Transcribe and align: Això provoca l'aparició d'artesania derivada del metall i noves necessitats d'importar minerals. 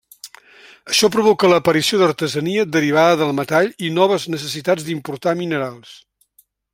Això 0.93 1.09
provoca 1.15 1.51
l'aparició 1.51 1.99
d'artesania 2.03 2.65
derivada 2.77 3.19
del 3.21 3.35
metall 3.41 3.71
i 3.89 3.93
noves 4.01 4.27
necessitats 4.37 4.89
d'importar 4.89 5.39
minerals. 5.43 5.97